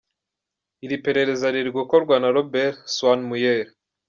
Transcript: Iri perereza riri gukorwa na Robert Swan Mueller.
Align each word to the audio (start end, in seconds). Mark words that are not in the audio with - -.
Iri 0.85 0.97
perereza 1.05 1.45
riri 1.53 1.71
gukorwa 1.79 2.15
na 2.21 2.29
Robert 2.35 2.77
Swan 2.95 3.21
Mueller. 3.27 3.67